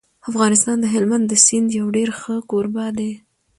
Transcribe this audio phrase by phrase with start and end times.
[0.29, 3.11] افغانستان د هلمند د سیند یو ډېر ښه کوربه دی.